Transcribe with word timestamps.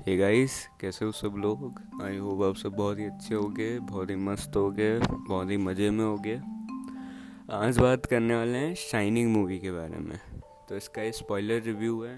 Hey 0.00 0.16
guys 0.16 0.52
कैसे 0.80 1.04
हो 1.04 1.12
सब 1.12 1.34
लोग? 1.36 1.80
आई 2.02 2.16
होप 2.16 2.42
आप 2.42 2.54
सब 2.56 2.72
बहुत 2.72 2.98
ही 2.98 3.04
अच्छे 3.04 3.34
हो 3.34 3.48
गए 3.48 3.78
बहुत 3.78 4.10
ही 4.10 4.16
मस्त 4.16 4.56
हो 4.56 4.70
गए 4.70 4.98
बहुत 5.00 5.50
ही 5.50 5.56
मज़े 5.56 5.90
में 5.90 6.04
हो 6.04 6.16
गए 6.26 6.40
आज 7.52 7.78
बात 7.78 8.06
करने 8.06 8.34
वाले 8.36 8.58
हैं 8.58 8.74
शाइनिंग 8.74 9.30
मूवी 9.32 9.58
के 9.58 9.70
बारे 9.72 9.98
में। 9.98 10.18
तो 10.68 10.76
इसका 10.76 11.10
स्पॉइलर 11.10 11.62
रिव्यू 11.62 12.02
है 12.02 12.16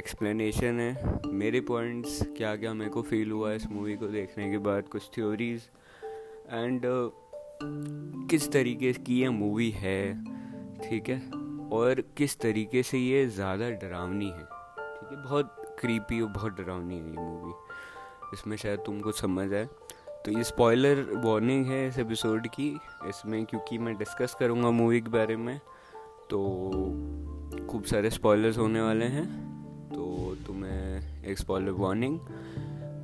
एक्सप्लेनेशन 0.00 0.80
है। 0.80 1.20
मेरे 1.26 1.60
पॉइंट्स 1.60 2.22
क्या 2.36 2.56
क्या 2.56 2.74
मेरे 2.74 2.90
को 2.90 3.02
फील 3.02 3.30
हुआ 3.30 3.52
इस 3.52 3.66
मूवी 3.66 3.96
को 3.96 4.06
देखने 4.06 4.50
के 4.50 4.58
बाद 4.58 4.88
कुछ 4.88 5.10
थ्योरीज 5.14 5.62
एंड 6.52 6.86
uh, 6.86 8.28
किस 8.30 8.50
तरीके 8.52 8.92
की 8.92 9.20
ये 9.20 9.28
मूवी 9.28 9.70
है 9.70 10.24
ठीक 10.80 11.08
है? 11.08 11.20
और 11.72 12.04
किस 12.16 12.40
तरीके 12.40 12.82
से 12.82 12.98
ये 12.98 13.26
ज़्यादा 13.26 13.70
डरावनी 13.70 14.30
है 14.30 14.44
ठीक 14.44 15.18
है? 15.18 15.24
बहुत 15.24 15.56
क्रीपी 15.80 16.20
और 16.20 16.28
बहुत 16.28 16.60
डरावनी 16.60 16.98
है 16.98 17.10
ये 17.10 17.16
मूवी 17.18 17.52
इसमें 18.32 18.56
शायद 18.56 18.80
तुमको 18.86 19.12
समझ 19.12 19.52
आए। 19.54 19.68
तो 20.24 20.32
ये 20.32 20.44
स्पॉइलर 20.44 21.02
वार्निंग 21.24 21.66
है 21.66 21.86
इस 21.88 21.98
एपिसोड 21.98 22.46
की। 22.46 22.68
इसमें 23.08 23.44
क्योंकि 23.46 23.78
मैं 23.78 23.96
डिस्कस 23.98 24.34
करूँगा 24.40 24.70
मूवी 24.70 25.00
के 25.00 25.10
बारे 25.10 25.36
में 25.36 25.58
तो 26.30 26.38
खूब 27.70 27.84
सारे 27.84 28.10
स्पॉयलर्स 28.10 28.58
होने 28.58 28.80
वाले 28.80 29.04
हैं। 29.04 29.26
तो 29.94 30.36
तुम्हें 30.46 31.24
एक 31.24 31.38
स्पॉइलर 31.38 31.70
वार्निंग 31.70 32.18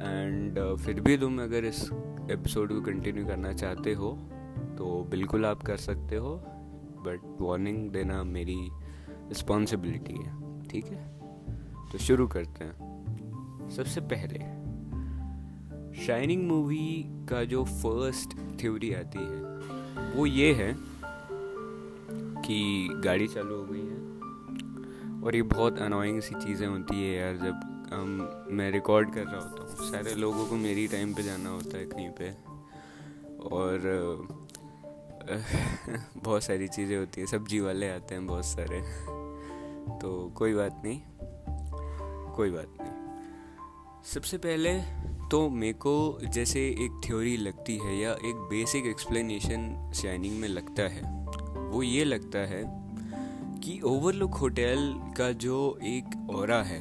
एंड 0.02 0.58
फिर 0.76 1.00
भी 1.00 1.16
तुम 1.18 1.42
अगर 1.42 1.64
इस 1.64 1.82
एपिसोड 2.30 2.72
को 2.72 2.80
कंटिन्यू 2.82 3.26
करना 3.26 3.52
चाहते 3.52 3.94
हो 3.94 4.12
तो 4.78 5.02
बिल्कुल 5.10 5.46
आप 5.46 5.62
कर 5.62 5.76
सकते 5.76 6.16
हो। 6.16 6.36
बट 7.06 7.36
वार्निंग 7.40 7.90
देना 7.90 8.22
मेरी 8.24 8.58
रिस्पॉन्सिबिलिटी 9.28 10.14
है। 10.14 10.62
ठीक 10.62 10.84
है? 10.84 11.15
तो 11.96 12.02
शुरू 12.02 12.26
करते 12.26 12.64
हैं। 12.64 13.68
सबसे 13.70 14.00
पहले 14.00 14.38
शाइनिंग 16.06 16.42
मूवी 16.48 17.04
का 17.28 17.44
जो 17.44 17.64
फ़र्स्ट 17.64 18.34
थ्योरी 18.60 18.92
आती 18.94 19.18
है, 19.18 20.12
वो 20.14 20.26
ये 20.26 20.52
है 20.52 20.74
कि 22.42 22.88
गाड़ी 23.04 23.28
चालू 23.28 23.56
हो 23.56 23.64
गई 23.70 23.86
है 23.86 25.22
और 25.22 25.36
ये 25.36 25.42
बहुत 25.42 25.78
अनोइंग 25.78 26.20
सी 26.20 26.34
चीज़ें 26.34 26.66
होती 26.66 26.96
है 26.96 27.16
यार। 27.16 27.36
जब 27.36 27.88
हम 27.94 28.46
मैं 28.50 28.70
रिकॉर्ड 28.70 29.14
कर 29.14 29.24
रहा 29.24 29.40
होता 29.40 29.62
हूँ, 29.62 29.90
सारे 29.90 30.14
लोगों 30.14 30.46
को 30.46 30.56
मेरी 30.56 30.86
टाइम 30.88 31.14
पे 31.14 31.22
जाना 31.22 31.50
होता 31.50 31.78
है 31.78 31.86
कहीं 31.86 32.10
पे 32.10 32.30
और, 33.48 33.80
बहुत 36.24 36.42
सारी 36.42 36.68
चीज़ें 36.68 36.98
होती 36.98 37.20
हैं, 37.20 37.28
सब्ज़ी 37.28 37.60
वाले 37.60 37.90
आते 37.90 38.14
हैं 38.14 38.26
बहुत 38.26 38.44
सारे 38.44 38.80
तो 40.00 40.32
कोई 40.36 40.54
बात 40.54 40.82
नहीं। 40.84 41.00
कोई 42.36 42.50
बात 42.50 42.76
नहीं। 42.80 42.94
सबसे 44.04 44.38
पहले 44.38 44.72
तो 45.30 45.48
मेरे 45.50 45.72
को 45.72 46.18
जैसे 46.24 46.60
एक 46.84 47.00
थ्योरी 47.06 47.36
लगती 47.36 47.76
है 47.78 47.96
या 47.98 48.10
एक 48.10 48.36
बेसिक 48.50 48.86
एक्सप्लेनेशन 48.86 49.92
शाइनिंग 49.94 50.38
में 50.40 50.48
लगता 50.48 50.82
है, 50.82 51.02
वो 51.70 51.82
ये 51.82 52.04
लगता 52.04 52.38
है 52.38 52.62
कि 53.64 53.80
ओवरलुक 53.84 54.34
होटल 54.34 54.94
का 55.18 55.30
जो 55.32 55.78
एक 55.84 56.30
और 56.30 56.50
है, 56.50 56.80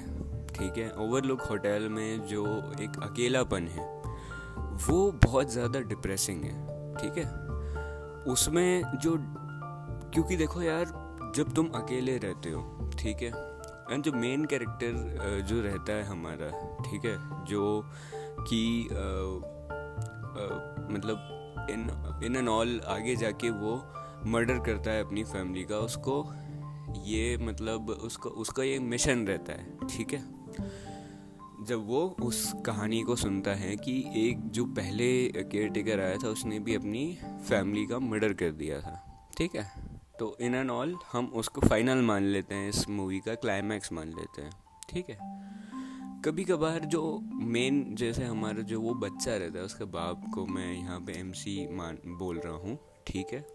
ठीक 0.49 0.77
है 0.77 0.89
ओवरलुक 0.97 1.41
होटल 1.41 1.87
में 1.89 2.27
जो 2.27 2.45
एक 2.81 2.99
अकेलापन 3.03 3.67
है, 3.67 3.87
वो 4.87 5.11
बहुत 5.23 5.51
ज़्यादा 5.51 5.79
डिप्रेसिंग 5.79 6.43
है, 6.43 6.53
ठीक 6.95 7.17
है। 7.17 7.25
उसमें 8.33 8.83
जो, 8.95 9.15
क्योंकि 10.13 10.35
देखो 10.35 10.61
यार, 10.61 10.85
जब 11.35 11.53
तुम 11.53 11.67
अकेले 11.75 12.17
रहते 12.17 12.49
हो, 12.49 12.89
ठीक 12.99 13.21
है 13.21 13.44
एंड 13.91 14.03
जो 14.03 14.11
मेन 14.11 14.45
कैरेक्टर 14.45 15.41
जो 15.47 15.61
रहता 15.61 15.93
है 15.93 16.03
हमारा, 16.03 16.49
ठीक 16.83 17.05
है? 17.05 17.17
जो 17.45 17.83
कि 18.41 18.87
मतलब 20.91 21.67
इन 21.69 21.89
इन 22.25 22.35
एन 22.35 22.47
ऑल 22.49 22.79
आगे 22.87 23.15
जाके 23.15 23.49
वो 23.49 23.75
मर्डर 24.25 24.59
करता 24.65 24.91
है 24.91 25.03
अपनी 25.03 25.23
फैमिली 25.23 25.63
का, 25.63 25.77
उसको 25.79 26.23
ये 27.05 27.37
मतलब 27.37 27.89
उसको, 27.89 28.29
उसका 28.29 28.63
ये 28.63 28.79
मिशन 28.81 29.25
रहता 29.27 29.53
है, 29.53 29.87
ठीक 29.87 30.13
है? 30.13 30.23
जब 31.65 31.85
वो 31.87 32.01
उस 32.21 32.53
कहानी 32.65 33.01
को 33.01 33.15
सुनता 33.15 33.51
है 33.53 33.75
कि 33.77 33.93
एक 34.17 34.49
जो 34.49 34.65
पहले 34.75 35.07
केयर 35.43 35.69
टेकर 35.69 35.99
आया 35.99 36.17
था, 36.23 36.27
उसने 36.27 36.59
भी 36.59 36.75
अपनी 36.75 37.17
फैमिली 37.49 37.85
का 37.85 37.99
मर्डर 38.01 38.33
कर 38.33 38.51
दिया 38.53 38.79
था, 38.81 38.95
ठीक 39.37 39.55
है? 39.55 39.65
तो 40.19 40.37
इन 40.41 40.55
एंड 40.55 40.71
ऑल 40.71 40.97
हम 41.11 41.25
उसको 41.25 41.61
फाइनल 41.61 42.01
मान 42.01 42.23
लेते 42.23 42.55
हैं, 42.55 42.69
इस 42.69 42.89
मूवी 42.89 43.19
का 43.19 43.35
क्लाइमैक्स 43.35 43.91
मान 43.93 44.07
लेते 44.07 44.41
हैं, 44.41 44.51
ठीक 44.89 45.09
है? 45.09 45.17
कभी 46.25 46.43
कभार 46.43 46.79
जो 46.79 47.19
मेन 47.33 47.95
जैसे 47.95 48.23
हमारा 48.23 48.61
जो 48.61 48.81
वो 48.81 48.93
बच्चा 48.93 49.35
रहता 49.37 49.59
है, 49.59 49.65
उसके 49.65 49.85
बाप 49.85 50.23
को 50.33 50.45
मैं 50.45 50.73
यहाँ 50.73 50.99
पे 50.99 51.13
एमसी 51.13 51.67
मान, 51.71 51.97
बोल 52.07 52.37
रहा 52.37 52.53
हूँ, 52.53 52.79
ठीक 53.07 53.33
है? 53.33 53.45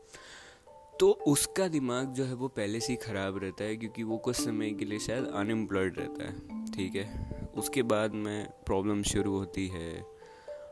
तो 1.01 1.11
उसका 1.11 1.69
दिमाग 1.69 2.07
जो 2.07 2.25
है 2.25 2.35
वो 2.35 2.49
पहले 2.49 2.81
से 2.81 2.93
ही 2.93 2.97
ख़राब 2.97 3.39
रहता 3.39 3.65
है, 3.65 3.77
क्योंकि 3.77 4.03
वो 4.03 4.19
कुछ 4.19 4.37
समय 4.37 4.71
के 4.71 4.85
लिए 4.85 4.99
शायद 4.99 5.27
अनएम्प्लॉयड 5.27 5.99
रहता 5.99 6.25
है, 6.25 6.65
ठीक 6.73 6.97
है? 6.97 7.49
उसके 7.57 7.83
बाद 7.83 8.15
में 8.15 8.49
प्रॉब्लम 8.67 9.03
शुरू 9.03 9.39
होती 9.39 9.69
है 9.69 9.91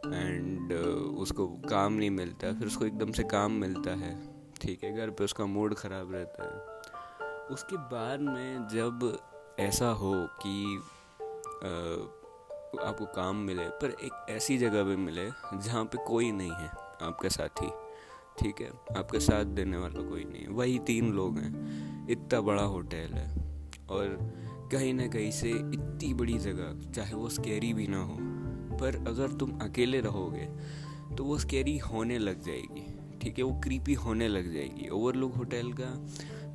एंड 0.06 0.72
उसको 1.18 1.46
काम 1.46 1.92
नहीं 1.92 2.10
मिलता, 2.10 2.52
फिर 2.52 2.66
उसको 2.66 2.84
एकदम 2.84 3.12
से 3.12 3.22
काम 3.22 3.52
मिलता 3.52 3.90
है। 3.90 4.27
ठीक 4.60 4.84
है, 4.84 4.96
घर 4.96 5.10
पे 5.10 5.24
उसका 5.24 5.46
मूड 5.46 5.74
ख़राब 5.74 6.12
रहता 6.12 6.44
है। 6.44 7.46
उसके 7.48 7.76
बाद 7.90 8.20
में 8.20 8.68
जब 8.68 9.18
ऐसा 9.60 9.88
हो 9.92 10.14
कि 10.42 10.76
आपको 12.80 13.04
काम 13.06 13.36
मिले, 13.36 13.64
पर 13.64 13.90
एक 14.00 14.26
ऐसी 14.30 14.58
जगह 14.58 14.84
पे 14.84 14.96
मिले 14.96 15.28
जहाँ 15.56 15.84
पे 15.84 15.98
कोई 16.06 16.30
नहीं 16.32 16.50
है 16.52 16.68
आपके 17.02 17.28
साथी, 17.30 17.70
ठीक 18.38 18.60
है? 18.60 18.70
आपके 18.98 19.20
साथ 19.20 19.44
देने 19.56 19.76
वाला 19.76 20.08
कोई 20.10 20.24
नहीं 20.24 20.46
वही 20.48 20.78
तीन 20.86 21.12
लोग 21.12 21.38
हैं। 21.38 22.08
इतना 22.10 22.40
बड़ा 22.40 22.62
होटल 22.64 23.14
है 23.14 23.28
और 23.90 24.18
कहीं 24.72 24.92
ना 24.94 25.06
कहीं 25.08 25.30
से 25.30 25.50
इतनी 25.50 26.12
बड़ी 26.14 26.38
जगह, 26.38 26.90
चाहे 26.92 27.14
वो 27.14 27.28
स्केरी 27.30 27.72
भी 27.74 27.86
ना 27.86 28.02
हो, 28.02 28.16
पर 28.76 29.04
अगर 29.08 29.32
तुम 29.38 29.58
अकेले 29.60 30.00
रहोगे 30.00 30.46
तो 31.16 31.24
वो 31.24 31.38
स्केरी 31.38 31.76
होने 31.78 32.18
लग 32.18 32.42
जाएगी। 32.42 32.86
ठीक 33.20 33.38
है, 33.38 33.44
वो 33.44 33.60
क्रीपी 33.60 33.94
होने 33.96 34.28
लग 34.28 34.52
जाएगी। 34.52 34.88
ओवरलुक 34.88 35.34
होटल 35.34 35.72
का 35.80 35.90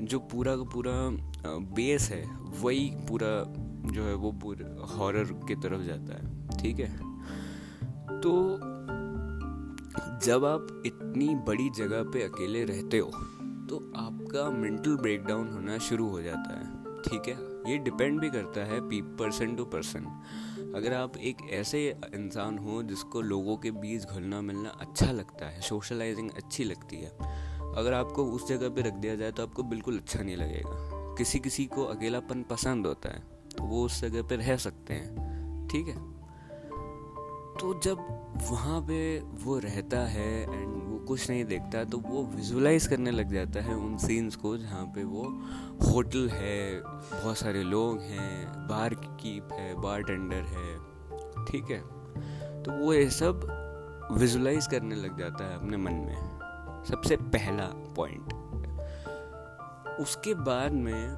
जो 0.01 0.19
पूरा 0.31 0.55
का 0.55 0.63
पूरा 0.73 0.93
बेस 1.75 2.09
है, 2.11 2.23
वही 2.61 2.89
पूरा 3.09 3.31
जो 3.93 4.03
है 4.03 4.13
वो 4.15 4.31
पूरा 4.43 4.85
हॉरर 4.89 5.33
की 5.47 5.55
तरफ़ 5.57 5.81
जाता 5.81 6.13
है, 6.13 6.57
ठीक 6.57 6.79
है? 6.79 6.97
तो 8.19 8.31
जब 10.25 10.45
आप 10.45 10.83
इतनी 10.85 11.33
बड़ी 11.47 11.69
जगह 11.69 12.03
पे 12.03 12.23
अकेले 12.23 12.63
रहते 12.65 12.99
हो 12.99 13.11
तो 13.69 13.77
आपका 13.97 14.49
मेंटल 14.51 14.95
ब्रेकडाउन 14.97 15.47
होना 15.47 15.77
शुरू 15.79 16.07
हो 16.09 16.21
जाता 16.21 16.59
है, 16.59 17.01
ठीक 17.01 17.27
है? 17.27 17.35
ये 17.71 17.77
डिपेंड 17.79 18.19
भी 18.21 18.29
करता 18.29 18.65
है 18.65 18.79
पर्सन 19.17 19.55
टू 19.55 19.65
पर्सन 19.65 20.05
अगर 20.75 20.93
आप 20.93 21.17
एक 21.17 21.37
ऐसे 21.51 21.87
इंसान 22.15 22.57
हो 22.57 22.81
जिसको 22.83 23.21
लोगों 23.21 23.57
के 23.57 23.71
बीच 23.71 24.05
घुलना 24.05 24.41
मिलना 24.41 24.69
अच्छा 24.81 25.11
लगता 25.11 25.45
है 25.45 25.61
सोशलाइजिंग 25.61 26.29
अच्छी 26.31 26.63
लगती 26.63 26.95
है, 26.95 27.09
अगर 27.77 27.93
आपको 27.93 28.25
उस 28.25 28.47
जगह 28.47 28.69
पे 28.69 28.81
रख 28.81 28.93
दिया 28.93 29.15
जाए 29.15 29.31
तो 29.31 29.43
आपको 29.43 29.63
बिल्कुल 29.63 29.97
अच्छा 29.97 30.21
नहीं 30.21 30.35
लगेगा। 30.35 31.15
किसी 31.17 31.39
किसी 31.39 31.65
को 31.65 31.83
अकेलापन 31.85 32.43
पसंद 32.43 32.87
होता 32.87 33.09
है 33.09 33.23
तो 33.57 33.63
वो 33.63 33.85
उस 33.85 34.01
जगह 34.01 34.23
पे 34.23 34.35
रह 34.35 34.55
सकते 34.57 34.93
हैं, 34.93 35.67
ठीक 35.67 35.87
है? 35.87 35.97
तो 37.53 37.79
जब 37.79 37.97
वहाँ 38.51 38.81
पे 38.81 39.19
वो 39.43 39.57
रहता 39.59 39.99
है 40.07 40.43
एंड 40.43 40.82
कुछ 41.07 41.29
नहीं 41.29 41.45
देखता 41.45 41.83
तो 41.83 41.97
वो 41.97 42.23
विजुलाइज 42.25 42.87
करने 42.87 43.11
लग 43.11 43.33
जाता 43.33 43.61
है 43.61 43.75
उन 43.75 43.97
सीन्स 43.97 44.35
को 44.35 44.57
जहाँ 44.57 44.85
पे 44.85 45.03
वो 45.03 45.23
होटल 45.81 46.29
है, 46.29 46.81
बहुत 46.81 47.37
सारे 47.37 47.63
लोग 47.63 47.99
हैं 48.01 48.67
बार 48.67 48.93
कीप 49.21 49.51
है 49.53 49.73
बार 49.81 50.03
टेंडर 50.03 50.43
है, 50.49 50.75
ठीक 51.45 51.71
है? 51.71 51.81
तो 52.63 52.71
वो 52.71 52.93
ये 52.93 53.09
सब 53.09 53.47
विजुलाइज 54.11 54.67
करने 54.67 54.95
लग 54.95 55.17
जाता 55.19 55.45
है 55.45 55.55
अपने 55.55 55.77
मन 55.77 55.93
में, 55.93 56.83
सबसे 56.89 57.15
पहला 57.15 57.65
पॉइंट 57.95 58.33
उसके 59.99 60.33
बाद 60.33 60.73
में 60.73 61.17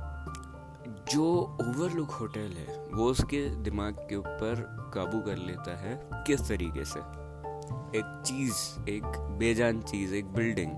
जो 1.11 1.23
ओवरलुक 1.61 2.11
होटल 2.11 2.39
है, 2.39 2.77
वो 2.93 3.05
उसके 3.05 3.49
दिमाग 3.63 4.05
के 4.09 4.15
ऊपर 4.15 4.61
काबू 4.93 5.19
कर 5.21 5.37
लेता 5.37 5.77
है 5.77 5.99
किस 6.27 6.47
तरीके 6.47 6.85
से? 6.85 6.99
एक 7.95 8.23
चीज़, 8.25 8.89
एक 8.89 9.03
बेजान 9.39 9.81
चीज़, 9.81 10.13
एक 10.13 10.25
बिल्डिंग 10.25 10.71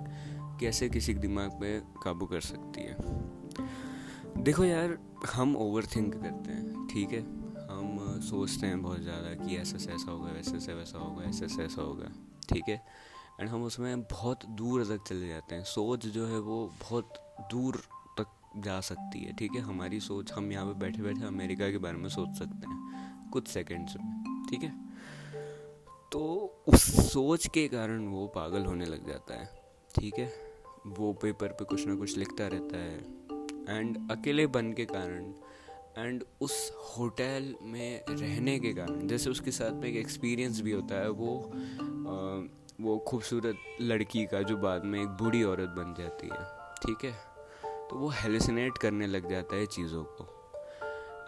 कैसे 0.59 0.89
किसी 0.89 1.13
के 1.13 1.19
दिमाग 1.19 1.51
पे 1.51 1.79
काबू 1.79 2.25
कर 2.25 2.41
सकती 2.41 2.81
है? 2.81 2.97
देखो 4.43 4.63
यार, 4.63 4.97
हम 5.33 5.55
ओवर 5.55 5.85
थिंक 5.85 6.13
करते 6.13 6.51
हैं, 6.51 6.87
ठीक 6.87 7.11
है? 7.11 7.21
हम 7.69 8.19
सोचते 8.21 8.67
हैं 8.67 8.81
बहुत 8.81 9.01
ज़्यादा 9.01 9.45
कि 9.45 9.55
ऐसा 9.55 9.77
से 9.77 9.91
ऐसा 9.91 10.11
होगा, 10.11 10.31
वैसे 10.31 10.59
से 10.59 10.73
वैसा 10.73 10.97
होगा, 10.97 11.23
ऐसे 11.23 11.47
से 11.47 11.63
ऐसा 11.63 11.81
होगा, 11.81 12.11
ठीक 12.49 12.63
है? 12.69 12.85
एंड 13.39 13.49
हम 13.49 13.63
उसमें 13.63 14.01
बहुत 14.01 14.45
दूर 14.45 14.85
तक 14.85 15.03
चले 15.07 15.27
जाते 15.27 15.55
हैं। 15.55 15.63
सोच 15.63 16.05
जो 16.05 16.27
है 16.27 16.39
वो 16.39 16.73
बहुत 16.81 17.13
दूर 17.51 17.75
तक 18.17 18.27
जा 18.57 18.81
सकती 18.81 19.19
है, 19.19 19.33
ठीक 19.33 19.51
है? 19.51 19.61
हमारी 19.61 19.99
सोच, 19.99 20.31
हम 20.31 20.51
यहाँ 20.51 20.65
पे 20.65 20.79
बैठे 20.79 21.01
बैठे 21.01 21.25
अमेरिका 21.25 21.71
के 21.71 21.77
बारे 21.77 21.97
में 21.97 22.09
सोच 22.09 22.29
सकते 22.29 22.67
हैं, 22.67 23.29
कुछ 23.29 23.47
सेकंड्स 23.47 23.95
में, 23.95 24.45
ठीक 24.49 24.63
है? 24.63 24.73
तो 26.11 26.53
उस 26.67 27.11
सोच 27.13 27.47
के 27.47 27.67
कारण 27.67 28.07
वो 28.07 28.27
पागल 28.27 28.65
होने 28.65 28.85
लग 28.85 29.07
जाता 29.07 29.33
है। 29.33 29.61
ठीक 29.95 30.13
है? 30.19 30.33
वो 30.87 31.13
पेपर 31.13 31.47
पे 31.47 31.65
कुछ 31.65 31.87
ना 31.87 31.95
कुछ 31.95 32.17
लिखता 32.17 32.47
रहता 32.47 32.77
है। 32.77 32.97
एंड 33.77 34.11
अकेले 34.11 34.47
बन 34.47 34.73
के 34.73 34.85
कारण 34.85 35.33
एंड 35.97 36.23
उस 36.41 36.71
होटल 36.75 37.55
में 37.61 38.03
रहने 38.09 38.59
के 38.59 38.73
कारण 38.73 39.07
जैसे 39.07 39.29
उसके 39.29 39.51
साथ 39.51 39.71
में 39.71 39.89
एक 39.89 39.95
एक्सपीरियंस 39.95 40.61
भी 40.61 40.71
होता 40.71 40.95
है 40.95 41.09
वो 41.09 41.51
आ, 42.07 42.47
वो 42.81 42.97
खूबसूरत 42.97 43.57
लड़की 43.81 44.25
का 44.25 44.41
जो 44.41 44.57
बाद 44.57 44.85
में 44.85 45.01
एक 45.01 45.07
बूढ़ी 45.07 45.43
औरत 45.43 45.69
बन 45.69 45.95
जाती 45.97 46.27
है। 46.27 46.43
ठीक 46.75 47.05
है? 47.05 47.11
तो 47.89 47.95
वो 47.95 48.09
हेलिसिनेट 48.09 48.77
करने 48.77 49.07
लग 49.07 49.29
जाता 49.29 49.55
है 49.55 49.65
चीज़ों 49.65 50.03
को। 50.03 50.23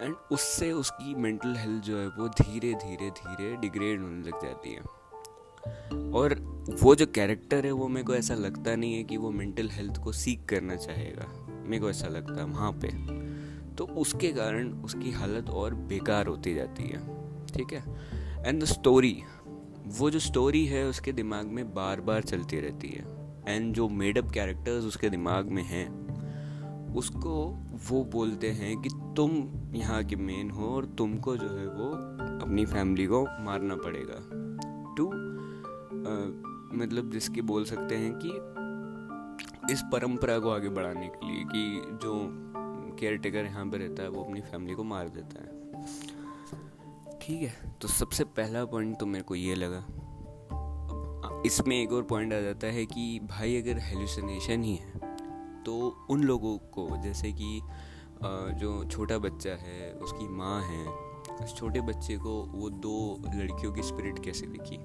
एंड 0.01 0.15
उससे 0.31 0.71
उसकी 0.71 1.15
मेंटल 1.15 1.55
हेल्थ 1.55 1.83
जो 1.83 1.97
है 1.97 2.07
वो 2.07 2.27
धीरे 2.27 2.73
धीरे 2.73 3.09
धीरे 3.09 3.55
डिग्रेड 3.55 4.01
होने 4.01 4.27
लग 4.27 4.41
जाती 4.43 4.69
है। 4.69 4.98
और 6.13 6.33
वो 6.83 6.95
जो 6.95 7.05
कैरेक्टर 7.05 7.65
है, 7.65 7.71
वो 7.71 7.87
मेरे 7.87 8.05
को 8.05 8.15
ऐसा 8.15 8.33
लगता 8.33 8.75
नहीं 8.75 8.93
है 8.93 9.03
कि 9.03 9.17
वो 9.17 9.31
मेंटल 9.31 9.69
हेल्थ 9.69 9.97
को 9.97 10.11
सीख 10.11 10.45
करना 10.49 10.75
चाहेगा। 10.75 11.47
मेरे 11.65 11.83
को 11.83 11.89
ऐसा 11.89 12.07
लगता 12.07 12.33
है 12.33 12.45
वहाँ 12.45 12.71
पे। 12.71 12.87
तो 13.75 13.85
उसके 13.85 14.27
कारण 14.27 14.73
उसकी 14.73 15.11
हालत 15.11 15.49
और 15.49 15.75
बेकार 15.75 16.27
होती 16.27 16.55
जाती 16.55 16.83
है। 16.83 16.99
ठीक 17.45 17.73
है? 17.73 17.83
एंड 18.45 18.61
द 18.61 18.65
स्टोरी 18.65 19.21
वो 19.87 20.09
जो 20.09 20.19
स्टोरी 20.19 20.65
है, 20.65 20.87
उसके 20.87 21.11
दिमाग 21.11 21.45
में 21.45 21.73
बार 21.73 22.01
बार 22.01 22.21
चलती 22.21 22.59
रहती 22.59 22.87
है। 22.87 23.05
एंड 23.47 23.73
जो 23.73 23.89
मेडअप 23.89 24.31
कैरेक्टर्स 24.31 24.85
उसके 24.85 25.09
दिमाग 25.09 25.45
में 25.45 25.63
हैं, 25.63 26.09
उसको 26.95 27.57
वो 27.89 28.03
बोलते 28.03 28.49
हैं 28.49 28.81
कि 28.81 28.89
तुम 29.17 29.31
यहाँ 29.75 30.03
के 30.03 30.15
मेन 30.15 30.49
हो 30.49 30.65
और 30.65 30.85
तुमको 30.85 31.37
जो 31.37 31.47
है 31.47 31.67
वो 31.67 31.89
अपनी 32.45 32.65
फैमिली 32.65 33.05
को 33.05 33.23
मारना 33.23 33.75
पड़ेगा। 33.75 34.19
टू 34.95 35.28
मतलब 36.73 37.11
जिसके 37.11 37.41
बोल 37.41 37.65
सकते 37.65 37.95
हैं 37.95 38.13
कि 38.15 38.29
इस 39.73 39.81
परंपरा 39.91 40.37
को 40.39 40.49
आगे 40.49 40.69
बढ़ाने 40.69 41.07
के 41.07 41.27
लिए 41.27 41.43
कि 41.45 41.81
जो 42.03 42.13
केयर 42.99 43.17
टेकर 43.17 43.45
यहाँ 43.45 43.65
पे 43.65 43.77
रहता 43.77 44.03
है, 44.03 44.09
वो 44.09 44.23
अपनी 44.23 44.41
फैमिली 44.41 44.73
को 44.73 44.83
मार 44.83 45.09
देता 45.09 45.41
है। 45.41 45.47
ठीक 47.21 47.41
है 47.41 47.73
तो 47.81 47.87
सबसे 47.87 48.23
पहला 48.37 48.63
पॉइंट 48.65 48.97
तो 48.99 49.05
मेरे 49.05 49.23
को 49.23 49.35
ये 49.35 49.55
लगा। 49.55 49.83
इसमें 51.45 51.75
एक 51.81 51.91
और 51.93 52.03
पॉइंट 52.03 52.33
आ 52.33 52.39
जाता 52.39 52.67
है 52.67 52.85
कि 52.85 53.19
भाई 53.23 53.61
अगर 53.61 53.79
हेलुसिनेशन 53.79 54.63
ही 54.63 54.75
है 54.75 55.07
तो 55.65 55.75
उन 56.09 56.23
लोगों 56.23 56.57
को, 56.73 56.87
जैसे 57.03 57.31
कि 57.31 57.61
जो 58.59 58.83
छोटा 58.85 59.17
बच्चा 59.17 59.51
है, 59.51 59.91
उसकी 59.93 60.27
माँ 60.27 60.61
है, 60.63 60.85
उस 61.43 61.55
छोटे 61.57 61.81
बच्चे 61.81 62.17
को 62.17 62.31
वो 62.51 62.69
दो 62.69 62.95
लड़कियों 63.35 63.71
की 63.73 63.83
स्पिरिट 63.83 64.23
कैसे 64.23 64.47
दिखी? 64.47 64.77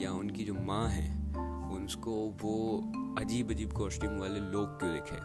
या 0.00 0.12
उनकी 0.12 0.44
जो 0.44 0.54
माँ 0.54 0.88
है 0.88 1.18
उसको 1.88 2.12
वो 2.42 2.54
अजीब 3.18 3.50
अजीब 3.50 3.72
कॉस्ट्यूम 3.72 4.18
वाले 4.18 4.40
लोग 4.40 4.78
क्यों 4.78 4.92
दिखे? 4.92 5.16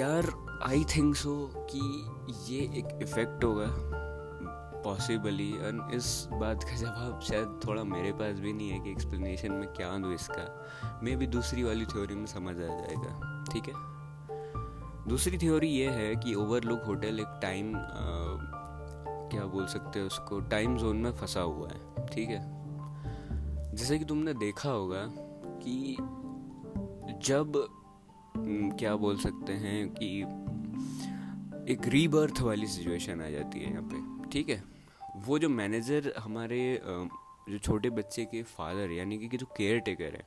यार 0.00 0.24
आई 0.62 0.84
थिंक 0.84 1.16
सो 1.16 1.66
कि 1.70 1.80
ये 2.52 2.60
एक 2.78 2.98
इफ़ेक्ट 3.02 3.44
होगा 3.44 3.66
पॉसिबली 4.84 5.50
एंड 5.50 5.90
इस 5.92 6.28
बात 6.32 6.64
का 6.64 6.76
जवाब 6.76 7.20
शायद 7.20 7.60
थोड़ा 7.66 7.84
मेरे 7.84 8.12
पास 8.12 8.38
भी 8.38 8.52
नहीं 8.52 8.70
है 8.70 8.80
कि 8.80 8.90
एक्सप्लेनेशन 8.90 9.52
में 9.52 9.68
क्या 9.68 9.98
दूँ 9.98 10.14
इसका। 10.14 11.00
मे 11.02 11.16
भी 11.16 11.26
दूसरी 11.26 11.62
वाली 11.62 11.86
थ्योरी 11.86 12.14
में 12.14 12.26
समझ 12.26 12.56
आ 12.56 12.66
जाएगा, 12.66 13.44
ठीक 13.52 13.64
है? 13.68 13.74
दूसरी 15.08 15.38
थ्योरी 15.38 15.68
ये 15.68 15.90
है 15.90 16.14
कि 16.16 16.34
ओवरलुक 16.34 16.82
होटल 16.82 17.20
एक 17.20 17.38
टाइम 17.42 17.72
क्या 19.30 19.44
बोल 19.44 19.66
सकते 19.66 19.98
हैं 19.98 20.06
उसको 20.06 20.40
टाइम 20.40 20.76
जोन 20.76 20.96
में 20.96 21.12
फंसा 21.12 21.40
हुआ 21.40 21.68
है, 21.68 22.06
ठीक 22.06 22.28
है? 22.28 22.61
जैसे 23.74 23.98
कि 23.98 24.04
तुमने 24.04 24.34
देखा 24.34 24.70
होगा 24.70 25.04
कि 25.62 25.96
जब 27.26 27.52
क्या 28.78 28.94
बोल 28.96 29.16
सकते 29.18 29.52
हैं 29.52 29.88
कि 29.92 30.08
एक 31.72 31.86
रीबर्थ 31.88 32.40
वाली 32.40 32.66
सिचुएशन 32.66 33.20
आ 33.20 33.28
जाती 33.30 33.60
है 33.60 33.70
यहाँ 33.70 33.82
पे, 33.92 34.28
ठीक 34.28 34.48
है? 34.48 34.62
वो 35.26 35.38
जो 35.38 35.48
मैनेजर 35.48 36.12
हमारे 36.18 36.80
जो 36.84 37.58
छोटे 37.58 37.90
बच्चे 37.90 38.24
के 38.24 38.42
फादर 38.42 38.90
यानी 38.90 39.18
कि 39.18 39.36
जो 39.36 39.46
केयर 39.56 39.78
टेकर 39.80 40.14
है, 40.14 40.26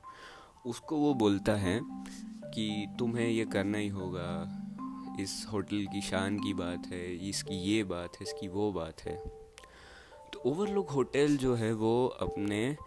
उसको 0.66 0.98
वो 0.98 1.14
बोलता 1.14 1.56
है 1.56 1.80
कि 1.84 2.96
तुम्हें 3.00 3.28
ये 3.28 3.46
करना 3.46 3.78
ही 3.78 3.88
होगा, 3.88 4.28
इस 5.20 5.46
होटल 5.52 5.86
की 5.94 6.02
शान 6.02 6.38
की 6.40 6.54
बात 6.54 6.88
है, 6.88 7.16
इसकी 7.30 7.56
ये 7.64 7.84
बात 7.84 8.16
है, 8.16 8.24
इसकी 8.24 8.48
वो 8.48 8.72
बात 8.72 9.02
है। 9.02 9.18
तो 10.34 10.40
ओवरलुक 10.46 10.90
होटल 10.90 11.38
जो 11.38 11.56
है 11.56 11.74
वो 11.74 12.06
अपने 12.22 12.78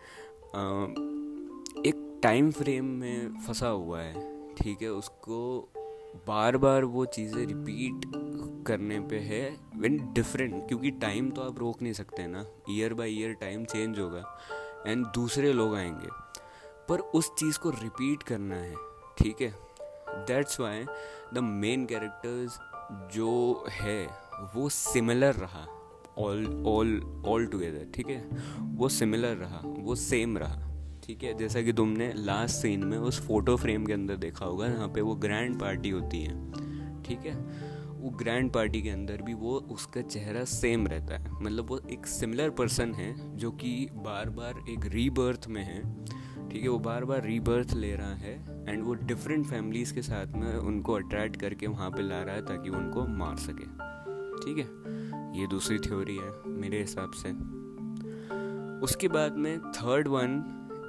एक 0.49 2.21
टाइम 2.23 2.51
फ्रेम 2.51 2.85
में 2.85 3.41
फंसा 3.47 3.69
हुआ 3.69 4.01
है, 4.01 4.15
ठीक 4.55 4.83
है? 4.83 4.89
उसको 4.89 5.69
बार 6.29 6.57
बार 6.57 6.85
वो 6.85 7.05
चीज़ें 7.07 7.47
रिपीट 7.47 8.05
करने 8.67 9.01
पे 9.01 9.19
है 9.19 9.43
वेन 9.77 9.99
डिफरेंट 10.13 10.67
क्योंकि 10.69 10.91
टाइम 10.91 11.31
तो 11.31 11.43
आप 11.43 11.59
रोक 11.59 11.83
नहीं 11.83 11.93
सकते 11.93 12.27
ना। 12.27 12.45
Year 12.71 12.95
by 12.95 13.11
year 13.11 13.33
time 13.33 13.65
change 13.65 13.99
होगा 13.99 14.25
एंड 14.87 15.07
दूसरे 15.07 15.53
लोग 15.53 15.75
आएँगे। 15.75 16.09
पर 16.89 17.01
उस 17.15 17.31
चीज़ 17.35 17.59
को 17.59 17.71
रिपीट 17.71 18.23
करना 18.23 18.57
है, 18.57 18.75
ठीक 19.19 19.41
है? 19.43 19.55
That's 20.09 20.61
why 20.61 20.85
the 21.35 21.39
main 21.39 21.87
characters 21.87 22.59
जो 23.15 23.65
है, 23.71 24.07
वो 24.55 24.69
सिमिलर 24.69 25.35
रहा। 25.35 25.67
ऑल 26.19 26.47
ऑल 26.67 27.01
ऑल 27.27 27.47
टुगेदर 27.47 27.87
ठीक 27.95 28.09
है? 28.09 28.29
वो 28.61 28.89
सिमिलर 28.89 29.37
रहा, 29.37 29.61
वो 29.65 29.95
सेम 29.95 30.39
रहा, 30.39 30.65
ठीक 31.05 31.23
है? 31.23 31.37
जैसा 31.39 31.63
कि 31.63 31.73
तुमने 31.73 32.13
लास्ट 32.17 32.57
सीन 32.57 32.85
में 32.85 32.97
उस 32.99 33.21
फ़ोटो 33.27 33.57
फ्रेम 33.57 33.87
के 33.87 33.93
अंदर 33.93 34.17
देखा 34.17 34.45
होगा 34.45 34.67
यहाँ 34.67 34.89
पे 34.89 35.01
वो 35.01 35.15
ग्रैंड 35.17 35.59
पार्टी 35.61 35.91
होती 35.91 36.23
है, 36.23 36.53
ठीक 37.03 37.27
है? 37.27 37.37
वो 37.99 38.11
ग्रैंड 38.11 38.51
पार्टी 38.53 38.83
के 38.83 38.91
अंदर 38.91 39.23
भी 39.23 39.35
वो, 39.35 39.55
उसका 39.71 40.01
चेहरा 40.01 40.45
सेम 40.45 40.87
रहता 40.87 41.17
है। 41.17 41.33
मतलब 41.33 41.71
वो 41.71 41.81
एक 41.93 42.07
सिमिलर 42.07 42.51
पर्सन 42.51 42.93
है, 42.95 43.37
जो 43.37 43.51
कि 43.51 43.89
बार 43.95 44.31
बार 44.31 44.63
एक 44.71 44.87
रीबर्थ 44.87 45.49
में 45.49 45.63
है, 45.63 45.83
ठीक 46.51 46.63
है? 46.63 46.69
वो 46.69 46.79
बार 46.79 47.05
बार 47.05 47.25
रीबर्थ 47.25 47.75
ले 47.75 47.95
रहा 47.97 48.15
है 48.15 48.35
एंड 48.69 48.85
वो 48.85 48.95
डिफरेंट 48.95 49.47
फैमिलीज़ 49.47 49.95
के 49.95 50.03
साथ 50.03 50.27
में 50.27 50.55
उनको 50.55 50.93
अट्रैक्ट 50.93 51.37
करके 51.37 51.67
वहाँ 51.67 51.91
पे 51.91 52.03
ला 52.03 52.23
रहा 52.23 52.35
है 52.35 52.47
ताकि 52.47 52.71
उनको 52.71 53.07
मार 53.07 53.37
सके, 53.39 53.67
ठीक 54.45 54.59
है? 54.59 54.98
ये 55.41 55.47
दूसरी 55.47 55.79
थ्योरी 55.79 56.17
है 56.17 56.31
मेरे 56.47 56.81
हिसाब 56.81 57.11
से। 57.11 57.31
उसके 58.85 59.09
बाद 59.09 59.37
में 59.37 59.61
थर्ड 59.61 60.09
वन 60.09 60.45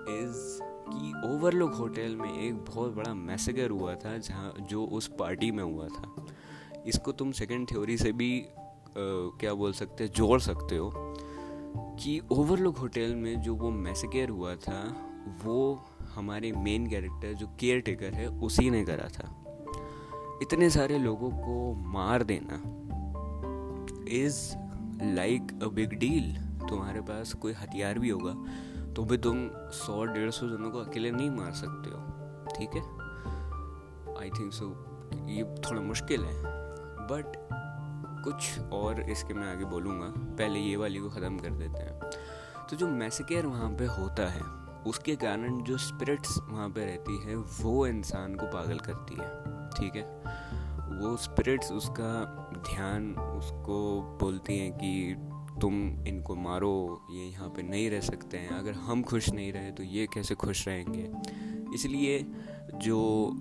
इज़ 0.10 0.64
कि 0.64 1.36
ओवरलुक 1.36 1.74
होटल 1.74 2.16
में 2.16 2.42
एक 2.42 2.56
बहुत 2.56 2.94
बड़ा 2.94 3.14
मैसेगर 3.14 3.70
हुआ 3.70 3.96
था 3.96 4.18
जहाँ 4.18 4.54
जो 4.62 4.86
उस 4.86 5.08
पार्टी 5.20 5.52
में 5.52 5.64
हुआ 5.64 5.88
था। 5.88 6.26
इसको 6.88 7.12
तुम 7.12 7.32
सेकंड 7.32 7.72
थ्योरी 7.72 7.98
से 7.98 8.12
भी 8.12 8.42
आ, 8.42 8.52
क्या 9.40 9.54
बोल 9.54 9.74
सकते 9.74 10.04
हो 10.04 10.08
जोड़ 10.08 10.40
सकते 10.40 10.78
हो 10.78 10.92
कि 11.76 12.22
ओवरलुक 12.32 12.78
होटल 12.78 13.16
में 13.16 13.42
जो 13.42 13.56
वो 13.56 13.72
मैसेगर 13.72 14.30
हुआ 14.30 14.56
था 14.56 15.06
वो 15.44 15.86
हमारे 16.16 16.52
मेन 16.52 16.90
कैरेक्टर 16.90 17.34
जो 17.34 17.48
केयर 17.60 17.80
टेकर 17.80 18.14
है 18.14 18.28
उसी 18.30 18.70
ने 18.70 18.86
करा 18.86 19.08
था। 19.08 19.36
इतने 20.42 20.70
सारे 20.70 20.98
लोगों 20.98 21.30
को 21.30 21.74
मार 21.74 22.24
देना। 22.24 22.79
Is 24.16 24.40
like 25.16 25.60
a 25.64 25.68
big 25.68 25.94
deal 26.00 26.34
तुम्हारे 26.70 27.02
पास 27.02 27.34
कोई 27.34 27.54
हथियार 27.54 28.00
भी 28.00 28.10
होगा 28.10 28.34
तो 28.94 29.04
भी 29.04 29.18
तुम 29.18 29.48
सौ, 29.74 30.04
डेढ़ 30.06 30.30
सौ 30.32 30.48
जनों 30.48 30.72
को 30.72 30.80
अकेले 30.80 31.12
नहीं 31.12 31.30
मार 31.30 31.52
सकते 31.54 31.90
हो, 31.90 32.00
ठीक 32.58 32.76
है? 32.76 32.82
आई 34.18 34.30
थिंक 34.30 34.54
सो 34.54 34.66
ये 35.30 35.44
थोड़ा 35.44 35.82
मुश्किल 35.82 36.24
है 36.24 36.44
बट 37.12 37.38
कुछ 38.24 38.60
और 38.74 39.02
इसके 39.02 39.34
मैं 39.34 39.52
आगे 39.52 39.66
बोलूँगा, 39.66 40.08
पहले 40.08 40.60
ये 40.60 40.76
वाली 40.76 41.00
को 41.00 41.10
ख़त्म 41.10 41.38
कर 41.38 41.50
देते 41.50 41.80
हैं। 41.80 42.00
तो 42.70 42.76
जो 42.76 42.88
मैसेकेयर 42.88 43.46
वहाँ 43.46 43.70
पे 43.72 43.86
होता 43.86 44.28
है, 44.28 44.42
उसके 44.88 45.16
कारण 45.16 45.62
जो 45.64 45.78
स्पिरिट्स 45.78 46.38
वहाँ 46.50 46.70
पे 46.70 46.86
रहती 46.86 47.18
है, 47.24 47.36
वो 47.36 47.88
इंसान 47.88 48.36
को 48.36 48.46
पागल 48.46 48.80
करती 48.80 49.16
है, 49.16 49.30
ठीक 49.70 49.96
है? 49.96 50.04
वो 51.00 51.16
स्पिरिट्स 51.18 51.72
उसका 51.72 52.49
ध्यान 52.66 53.14
उसको 53.16 54.02
बोलती 54.22 54.58
हैं 54.58 54.72
कि 54.74 55.16
तुम 55.62 55.74
इनको 56.08 56.36
मारो, 56.36 57.08
ये 57.12 57.26
यहाँ 57.26 57.50
पे 57.50 57.62
नहीं 57.62 57.90
रह 57.90 58.02
सकते 58.02 58.38
हैं। 58.38 58.50
अगर 58.50 58.74
हम 58.74 59.04
खुश 59.04 59.30
नहीं 59.30 59.52
रहे 59.54 59.72
तो 59.72 59.84
ये 59.84 60.08
कैसे 60.14 60.36
खुश 60.36 60.68
रहेंगे? 60.68 61.10
इसलिए 61.76 62.20
जो 62.76 63.32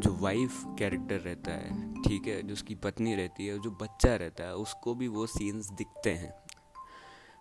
जो 0.00 0.12
वाइफ 0.20 0.64
कैरेक्टर 0.78 1.18
रहता 1.20 1.52
है, 1.52 1.92
ठीक 2.02 2.26
है, 2.26 2.42
जो 2.42 2.52
उसकी 2.52 2.74
पत्नी 2.74 3.14
रहती 3.14 3.46
है, 3.46 3.58
जो 3.58 3.70
बच्चा 3.70 4.14
रहता 4.16 4.44
है, 4.44 4.54
उसको 4.54 4.94
भी 4.94 5.08
वो 5.08 5.26
सीन्स 5.26 5.70
दिखते 5.70 6.10
हैं। 6.10 6.32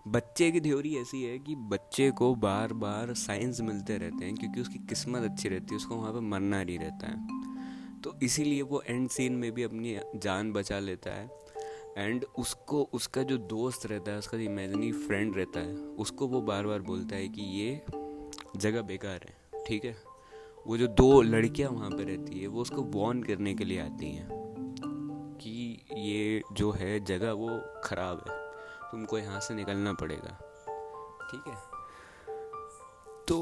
बच्चे 0.08 0.52
की 0.52 0.62
थ्योरी 0.62 0.96
ऐसी 0.98 1.24
है 1.24 1.40
कि 1.40 1.56
बच्चे 1.56 2.12
को 2.12 2.34
बार 2.36 2.74
बार 2.74 3.14
साइंस 3.14 3.62
मिलते 3.62 3.98
रहते 3.98 4.26
हैं, 4.26 4.36
क्योंकि 4.36 4.62
उसकी 4.62 4.80
किस्मत 4.80 5.24
अच्छी 5.24 5.50
रहती 5.50 5.68
है, 5.72 5.76
उसको 5.76 5.96
वहाँ 5.96 6.14
पर 6.14 6.20
मरना 6.20 6.64
नहीं 6.64 6.80
रहता 6.80 7.08
है। 7.08 7.41
तो 8.04 8.14
इसीलिए 8.24 8.62
वो 8.62 8.82
एंड 8.82 9.10
सीन 9.10 9.34
में 9.34 9.52
भी 9.52 9.64
अपनी 9.64 9.98
जान 10.16 10.52
बचा 10.54 10.80
लेता 10.80 11.12
है। 11.12 11.30
एंड 11.98 12.26
उसको, 12.40 12.82
उसका 12.94 13.24
जो 13.24 13.38
दोस्त 13.38 13.86
रहता 13.86 14.12
है, 14.12 14.18
उसका 14.18 14.38
जो 14.38 14.44
इमेजनरी 14.44 14.92
फ्रेंड 14.92 15.36
रहता 15.38 15.60
है, 15.60 15.76
उसको 15.76 16.28
वो 16.28 16.42
बार 16.42 16.68
बार 16.68 16.80
बोलता 16.82 17.16
है 17.16 17.28
कि 17.28 17.42
ये 17.42 17.82
जगह 18.58 18.82
बेकार 18.82 19.26
है, 19.26 19.64
ठीक 19.68 19.86
है? 19.86 19.96
वो 20.68 20.78
जो 20.78 20.88
दो 20.88 21.22
लड़कियाँ 21.22 21.70
वहाँ 21.72 21.90
पर 21.90 22.04
रहती 22.04 22.40
है, 22.40 22.48
वो 22.48 22.62
उसको 22.62 22.82
वॉर्न 22.92 23.24
करने 23.24 23.54
के 23.54 23.66
लिए 23.66 23.80
आती 23.80 24.12
हैं 24.12 24.28
कि 25.42 25.86
ये 25.98 26.42
जो 26.54 26.72
है 26.72 27.00
जगह 27.06 27.32
वो 27.34 27.60
ख़राब 27.84 28.24
है, 28.28 28.36
तुमको 28.92 29.18
यहाँ 29.18 29.40
से 29.40 29.54
निकलना 29.54 29.94
पड़ेगा, 29.94 30.38
ठीक 31.32 31.48
है? 31.48 31.56
तो 33.28 33.38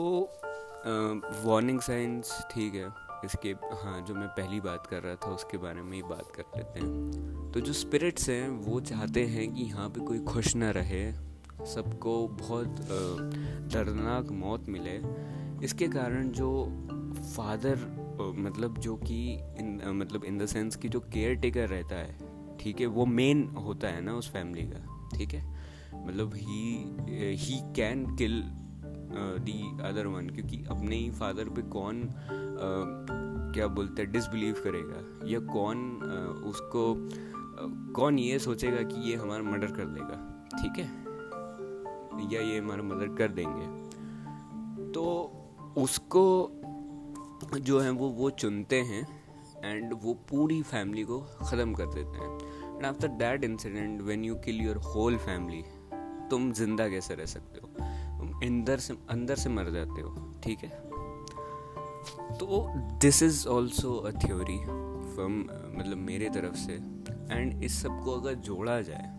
वार्निंग 1.45 1.79
साइंस 1.81 2.31
ठीक 2.51 2.73
है। 2.75 2.87
इसके 3.25 3.49
हाँ 3.75 3.99
जो 4.07 4.13
मैं 4.15 4.27
पहली 4.29 4.59
बात 4.61 4.87
कर 4.87 5.01
रहा 5.03 5.15
था, 5.15 5.31
उसके 5.31 5.57
बारे 5.57 5.81
में 5.81 5.91
ही 5.93 6.01
बात 6.03 6.31
कर 6.35 6.57
लेते 6.57 6.79
हैं। 6.79 7.51
तो 7.53 7.59
जो 7.59 7.73
स्पिरिट्स 7.73 8.29
हैं, 8.29 8.49
वो 8.49 8.79
चाहते 8.81 9.25
हैं 9.25 9.51
कि 9.53 9.63
यहाँ 9.63 9.89
पे 9.89 10.05
कोई 10.05 10.19
खुश 10.25 10.55
ना 10.55 10.69
रहे, 10.71 11.11
सबको 11.65 12.27
बहुत 12.39 12.79
दर्दनाक 13.73 14.31
मौत 14.33 14.69
मिले। 14.69 14.99
इसके 15.65 15.87
कारण 15.87 16.29
जो 16.31 16.51
फादर 17.35 17.75
मतलब 18.37 18.77
जो 18.77 18.95
कि 18.97 19.19
इन 19.59 19.81
मतलब 19.95 20.23
इन 20.25 20.37
द 20.37 20.45
सेंस 20.45 20.75
कि 20.75 20.89
जो 20.89 20.99
केयर 20.99 21.35
टेकर 21.35 21.67
रहता 21.67 21.95
है, 21.95 22.17
ठीक 22.57 22.79
है, 22.81 22.85
वो 22.87 23.05
मेन 23.05 23.43
होता 23.57 23.87
है 23.87 24.01
ना 24.01 24.13
उस 24.13 24.31
फैमिली 24.31 24.63
का, 24.65 25.09
ठीक 25.17 25.33
है? 25.33 25.43
मतलब 26.05 26.33
he 26.35 27.35
he 27.37 27.59
can 27.75 28.05
kill 28.15 28.41
the 29.11 29.83
other 29.83 30.07
one 30.07 30.29
क्योंकि 30.29 30.63
अपने 30.69 30.95
ही 30.95 31.11
फादर 31.11 31.49
पे 31.49 31.61
कौन 31.61 32.03
uh, 32.03 33.53
क्या 33.53 33.67
बोलते 33.67 34.01
हैं 34.01 34.11
डिसबिलीव 34.11 34.53
करेगा? 34.53 35.27
या 35.27 35.39
कौन 35.39 35.99
uh, 35.99 36.47
उसको 36.49 37.09
कौन 37.93 38.19
ये 38.19 38.39
सोचेगा 38.39 38.81
कि 38.81 39.09
ये 39.09 39.15
हमारा 39.15 39.43
मर्डर 39.43 39.67
कर 39.67 39.85
देगा? 39.85 40.47
ठीक 40.61 40.77
है? 40.77 40.87
या 42.33 42.41
ये 42.41 42.59
हमारा 42.59 42.83
मर्डर 42.83 43.15
कर 43.15 43.31
देंगे? 43.31 43.67
तो 44.91 45.03
उसको 45.77 46.51
जो 47.59 47.79
है 47.79 47.89
वो 47.89 48.09
वो 48.09 48.29
चुनते 48.29 48.75
हैं 48.75 49.23
एंड 49.65 49.93
वो 50.03 50.13
पूरी 50.13 50.61
फैमिली 50.61 51.03
को 51.03 51.19
ख़त्म 51.19 51.73
कर 51.73 51.85
देते 51.85 52.17
हैं। 52.17 52.37
And 52.75 52.85
after 52.85 53.07
that 53.07 53.43
incident 53.43 54.01
when 54.01 54.25
you 54.25 54.35
kill 54.35 54.61
your 54.61 54.77
whole 54.77 55.17
family 55.17 55.63
तुम 56.29 56.51
ज़िंदा 56.51 56.89
कैसे 56.89 57.15
रह 57.15 57.25
सकते 57.25 57.59
हो? 57.63 57.69
अंदर 58.19 58.77
से 58.77 58.93
अंदर 59.09 59.35
से 59.35 59.49
मर 59.49 59.69
जाते 59.69 60.01
हो, 60.01 60.15
ठीक 60.43 60.59
है? 60.59 60.69
तो 62.37 62.65
this 63.01 63.23
is 63.23 63.47
also 63.47 63.93
a 63.93 64.11
theory 64.11 64.57
from 65.13 65.39
मतलब 65.79 65.97
मेरे 65.97 66.29
तरफ़ 66.29 66.55
से। 66.55 66.73
एंड 67.31 67.63
इस 67.63 67.81
सबको 67.81 68.11
अगर 68.11 68.33
जोड़ा 68.33 68.81
जाए 68.81 69.17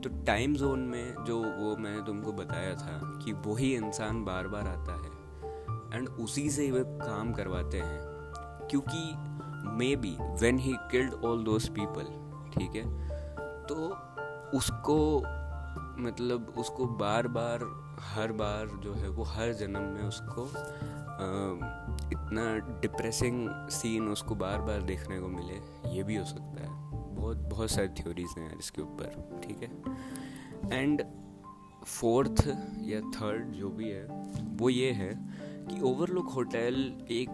तो 0.00 0.10
टाइम 0.24 0.54
जोन 0.54 0.80
में 0.80 1.24
जो 1.24 1.38
वो 1.38 1.76
मैंने 1.76 2.02
तुमको 2.02 2.32
बताया 2.32 2.74
था 2.74 2.98
कि 3.24 3.32
वही 3.32 3.74
इंसान 3.74 4.24
बार 4.24 4.48
बार 4.48 4.66
आता 4.68 4.92
है 4.92 5.18
एंड 5.94 6.08
उसी 6.08 6.50
से 6.50 6.64
ही 6.64 6.70
वे 6.70 6.82
काम 6.86 7.32
करवाते 7.32 7.78
हैं। 7.78 8.00
क्योंकि 8.70 9.12
maybe 9.96 10.16
when 10.20 10.58
he 10.58 10.72
killed 10.90 11.14
all 11.24 11.44
those 11.44 11.68
people 11.68 12.04
ठीक 12.50 12.74
है? 12.76 12.84
तो 13.66 13.74
उसको 14.58 14.96
मतलब 15.98 16.54
उसको 16.58 16.86
बार 16.86 17.28
बार 17.28 17.64
हर 18.02 18.32
बार 18.32 18.66
जो 18.82 18.94
है 18.94 19.08
वो 19.08 19.24
हर 19.24 19.52
जन्म 19.52 19.82
में 19.84 20.02
उसको 20.02 20.46
इतना 22.10 22.44
डिप्रेसिंग 22.80 23.48
सीन 23.70 24.08
उसको 24.08 24.34
बार 24.34 24.60
बार 24.60 24.82
देखने 24.82 25.18
को 25.20 25.28
मिले, 25.28 25.58
ये 25.94 26.02
भी 26.02 26.16
हो 26.16 26.24
सकता 26.24 26.62
है। 26.62 26.68
बहुत 27.14 27.36
बहुत 27.50 27.70
सारी 27.70 27.88
थ्योरीज 28.02 28.34
हैं 28.38 28.46
यार 28.46 28.58
इसके 28.58 28.82
ऊपर, 28.82 29.40
ठीक 29.44 29.62
है? 29.62 30.78
एंड 30.78 31.02
फोर्थ 31.84 32.46
या 32.82 33.00
थर्ड 33.10 33.52
जो 33.52 33.68
भी 33.68 33.90
है, 33.90 34.04
वो 34.56 34.70
ये 34.70 34.90
है 34.92 35.10
कि 35.66 35.80
ओवरलुक 35.80 36.32
होटल 36.32 36.74
एक 37.10 37.28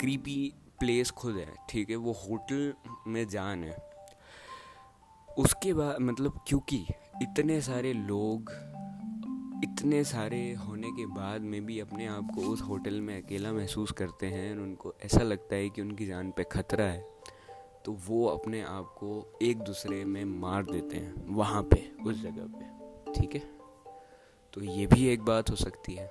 क्रीपी 0.00 0.52
प्लेस 0.80 1.10
खुद 1.10 1.36
है, 1.36 1.54
ठीक 1.70 1.90
है? 1.90 1.96
वो 1.96 2.12
होटल 2.12 2.72
में 3.06 3.26
जान 3.28 3.64
है। 3.64 3.76
उसके 5.28 5.72
बाद 5.74 6.00
मतलब 6.00 6.40
क्योंकि 6.46 6.84
इतने 7.22 7.60
सारे 7.60 7.92
लोग 7.92 8.50
इतने 9.64 10.04
सारे 10.04 10.54
होने 10.54 10.88
के 10.88 11.06
बाद 11.06 11.40
में 11.40 11.66
भी 11.66 11.80
अपने 11.80 12.06
आप 12.06 12.30
को 12.34 12.40
उस 12.40 12.62
होटल 12.62 13.00
में 13.00 13.22
अकेला 13.22 13.52
महसूस 13.52 13.92
करते 13.92 14.26
हैं 14.26 14.56
और 14.56 14.62
उनको 14.62 14.94
ऐसा 15.04 15.22
लगता 15.22 15.54
है 15.54 15.70
कि 15.70 15.82
उनकी 15.82 16.06
जान 16.06 16.30
पे 16.30 16.44
खतरा 16.44 16.84
है 16.84 17.20
तो 17.84 17.92
वो 18.06 18.26
अपने 18.26 18.62
आप 18.62 18.84
को 18.84 19.38
एक 19.42 19.58
दूसरे 19.58 20.04
में 20.04 20.24
मार 20.24 20.64
देते 20.64 20.96
हैं, 20.96 21.34
वहाँ 21.34 21.62
पे, 21.62 21.92
उस 22.06 22.22
जगह 22.22 22.44
पे। 22.46 22.80
ठीक 23.12 23.34
है? 23.34 23.50
तो 24.52 24.62
ये 24.62 24.86
भी 24.86 25.06
एक 25.06 25.22
बात 25.22 25.50
हो 25.50 25.56
सकती 25.56 25.94
है। 25.94 26.06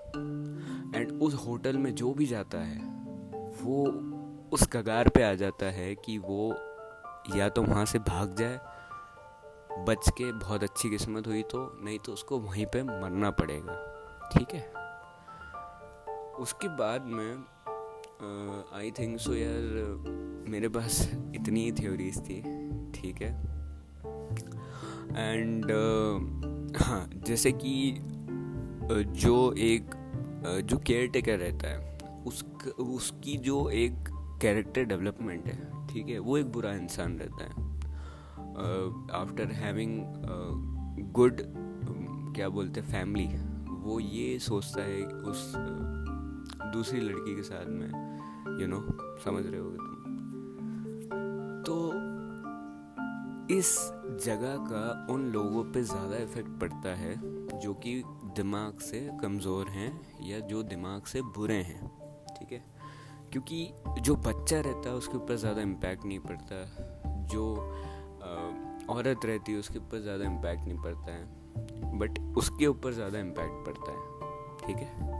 एंड 0.95 1.19
उस 1.21 1.33
होटल 1.33 1.77
में 1.77 1.95
जो 1.95 2.13
भी 2.13 2.25
जाता 2.25 2.57
है, 2.57 2.79
वो 3.61 3.87
उस 4.51 4.67
कगार 4.67 5.09
पे 5.09 5.23
आ 5.23 5.33
जाता 5.33 5.65
है 5.65 5.95
कि 5.95 6.17
वो 6.17 6.53
या 7.35 7.49
तो 7.49 7.63
वहाँ 7.63 7.85
से 7.85 7.99
भाग 7.99 8.35
जाए 8.35 8.59
बच 9.87 10.09
के 10.09 10.31
बहुत 10.31 10.63
अच्छी 10.63 10.89
किस्मत 10.89 11.27
हुई 11.27 11.41
तो 11.43 11.59
नहीं 11.83 11.99
तो 11.99 12.13
उसको 12.13 12.39
वहीं 12.39 12.65
पे 12.65 12.83
मरना 12.83 13.29
पड़ेगा। 13.31 13.75
ठीक 14.33 14.53
है? 14.53 14.67
उसके 16.39 16.67
बाद 16.67 17.05
में 17.05 17.43
आई 18.79 18.91
थिंक 18.91 19.19
सो 19.19 19.33
यार 19.33 20.45
मेरे 20.49 20.69
पास 20.69 20.99
इतनी 21.35 21.63
ही 21.63 21.71
थ्योरीज 21.71 22.17
थी 22.19 22.41
ठीक 22.91 23.21
है? 23.21 23.31
एंड 25.09 25.65
uh, 25.65 26.81
हाँ 26.81 27.09
जैसे 27.15 27.51
कि 27.51 27.97
जो 29.21 29.53
एक 29.53 29.95
जो 30.65 30.77
केयर 30.77 31.07
टेकर 31.07 31.39
रहता 31.39 31.67
है 31.67 31.97
उस 32.27 32.43
उसकी 32.79 33.37
जो 33.37 33.69
एक 33.69 33.93
कैरेक्टर 34.41 34.83
डेवलपमेंट 34.83 35.45
है 35.45 35.87
ठीक 35.87 36.07
है? 36.09 36.19
वो 36.19 36.37
एक 36.37 36.51
बुरा 36.51 36.73
इंसान 36.73 37.17
रहता 37.19 37.43
है। 37.43 37.68
आफ्टर 39.13 39.51
हैविंग 39.51 39.99
गुड 41.13 41.41
क्या 42.35 42.49
बोलते 42.49 42.79
हैं 42.79 42.87
फैमिली 42.87 43.27
वो 43.81 43.99
ये 43.99 44.39
सोचता 44.39 44.81
है 44.81 45.01
उस 45.03 45.51
uh, 45.55 46.73
दूसरी 46.73 46.99
लड़की 46.99 47.35
के 47.35 47.43
साथ 47.43 47.65
में 47.65 48.59
यू 48.61 48.67
नो 48.67 48.79
समझ 49.25 49.45
रहे 49.45 49.59
हो 49.59 49.69
तुम। 49.69 49.85
तो 51.65 51.75
इस 53.55 53.75
जगह 54.25 54.55
का 54.65 55.07
उन 55.13 55.21
लोगों 55.31 55.63
पे 55.63 55.83
ज़्यादा 55.83 56.17
इफ़ेक्ट 56.17 56.49
पड़ता 56.61 56.95
है 56.95 57.15
जो 57.59 57.73
कि 57.73 58.01
दिमाग 58.35 58.79
से 58.79 58.99
कमज़ोर 59.21 59.69
हैं 59.69 59.91
या 60.29 60.39
जो 60.39 60.63
दिमाग 60.63 61.03
से 61.03 61.21
बुरे 61.37 61.61
हैं 61.61 61.87
ठीक 62.39 62.51
है? 62.51 62.63
क्योंकि 63.31 63.67
जो 64.01 64.15
बच्चा 64.15 64.59
रहता 64.59 64.89
है 64.89 64.95
उसके 64.95 65.17
ऊपर 65.17 65.35
ज़्यादा 65.35 65.61
इम्पैक्ट 65.61 66.05
नहीं 66.05 66.19
पड़ता। 66.19 67.25
जो 67.25 67.43
औरत 68.89 69.25
रहती 69.25 69.51
है, 69.51 69.59
उसके 69.59 69.79
ऊपर 69.79 70.01
ज़्यादा 70.01 70.25
इम्पैक्ट 70.25 70.67
नहीं 70.67 70.77
पड़ता 70.77 71.11
है। 71.11 71.97
बट 71.99 72.19
उसके 72.37 72.67
ऊपर 72.67 72.93
ज़्यादा 72.93 73.19
इम्पैक्ट 73.19 73.65
पड़ता 73.65 73.91
है, 73.91 74.67
ठीक 74.67 74.77
है? 74.77 75.17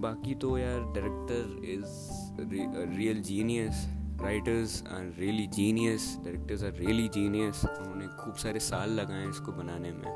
बाकी 0.00 0.34
तो 0.34 0.56
यार 0.58 0.80
director 0.94 1.64
is 1.66 2.96
real 2.98 3.22
genius 3.22 3.86
writers 4.22 4.82
are 4.88 5.12
really 5.18 5.46
genius 5.46 6.16
directors 6.24 6.62
are 6.64 6.72
really 6.74 7.08
genius 7.08 7.64
उन्होंने 7.66 8.06
खूब 8.20 8.34
सारे 8.34 8.60
साल 8.60 8.90
लगाए 8.90 9.20
हैं 9.20 9.30
इसको 9.30 9.52
बनाने 9.52 9.90
में। 9.92 10.06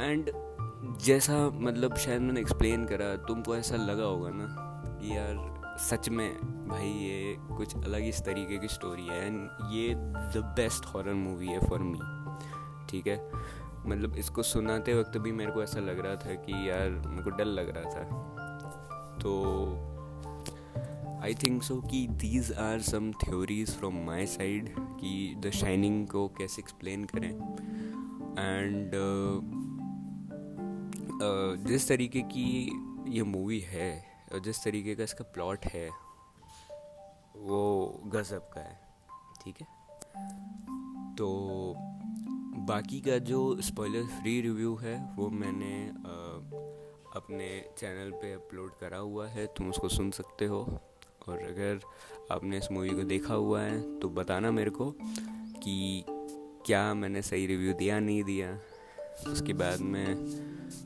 एंड 0.00 0.30
जैसा 1.04 1.38
मतलब 1.50 1.96
शायद 1.96 2.22
मैंने 2.22 2.40
एक्सप्लेन 2.40 2.84
करा, 2.86 3.14
तुमको 3.28 3.56
ऐसा 3.56 3.76
लगा 3.76 4.04
होगा 4.04 4.30
ना 4.32 4.46
कि 5.00 5.16
यार 5.16 5.34
सच 5.78 6.08
में 6.08 6.36
भाई 6.68 6.88
ये 6.88 7.36
कुछ 7.56 7.76
अलग 7.76 8.02
इस 8.02 8.20
तरीके 8.20 8.58
की 8.58 8.68
स्टोरी 8.68 9.06
है 9.06 9.26
एंड 9.26 9.48
ये 9.72 9.94
द 9.94 10.54
बेस्ट 10.56 10.84
हॉरर 10.84 11.14
मूवी 11.14 11.46
है 11.46 11.60
फॉर 11.60 11.78
मी 11.78 11.98
ठीक 12.90 13.06
है? 13.06 13.32
मतलब 13.86 14.16
इसको 14.16 14.42
सुनाते 14.42 14.94
वक्त 14.94 15.18
भी 15.18 15.32
मेरे 15.32 15.52
को 15.52 15.62
ऐसा 15.62 15.80
लग 15.80 15.98
रहा 15.98 16.16
था 16.16 16.34
कि 16.34 16.70
यार 16.70 16.90
मेरे 16.90 17.22
को 17.22 17.30
डर 17.30 17.44
लग 17.44 17.68
रहा 17.68 17.90
था। 17.90 18.02
तो 19.22 19.32
आई 21.22 21.34
थिंक 21.34 21.62
सो 21.62 21.80
कि 21.80 22.06
these 22.06 22.52
are 22.52 22.80
some 22.80 23.12
theories 23.12 23.70
from 23.70 23.94
my 23.94 24.26
side 24.26 24.74
कि 24.78 25.34
द 25.46 25.50
शाइनिंग 25.50 26.08
को 26.08 26.28
कैसे 26.28 26.62
एक्सप्लेन 26.62 27.04
करें। 27.04 27.30
एंड 28.38 28.86
uh, 28.86 29.56
uh, 31.14 31.68
जिस 31.68 31.88
तरीके 31.88 32.20
की 32.20 32.72
ये 33.08 33.22
मूवी 33.22 33.60
है 33.60 34.05
और 34.32 34.38
जिस 34.38 34.64
तरीके 34.64 34.94
का 34.94 35.04
इसका 35.04 35.24
प्लॉट 35.24 35.66
है 35.66 35.88
वो 37.36 37.60
गज़ब 38.06 38.50
का 38.54 38.60
है 38.60 38.78
ठीक 39.44 39.60
है? 39.60 39.66
तो 41.16 41.74
बाकी 42.68 43.00
का 43.00 43.18
जो 43.18 43.60
स्पॉइलर 43.62 44.06
फ्री 44.06 44.40
रिव्यू 44.40 44.74
है 44.76 44.96
वो 45.16 45.28
मैंने 45.28 45.88
आ, 45.88 46.14
अपने 47.16 47.48
चैनल 47.78 48.10
पे 48.12 48.32
अपलोड 48.32 48.70
करा 48.78 48.98
हुआ 48.98 49.28
है 49.28 49.46
तुम 49.46 49.68
उसको 49.70 49.88
सुन 49.88 50.10
सकते 50.10 50.46
हो। 50.46 50.58
और 51.28 51.38
अगर 51.38 51.80
आपने 52.32 52.58
इस 52.58 52.70
मूवी 52.72 52.90
को 52.90 53.02
देखा 53.02 53.34
हुआ 53.34 53.60
है 53.62 53.98
तो 53.98 54.08
बताना 54.08 54.50
मेरे 54.50 54.70
को 54.70 54.94
कि 55.62 56.04
क्या 56.66 56.94
मैंने 56.94 57.22
सही 57.22 57.46
रिव्यू 57.46 57.72
दिया 57.74 57.98
नहीं 58.00 58.24
दिया। 58.24 58.58
उसके 59.32 59.52
बाद 59.52 59.80
में 59.80 60.06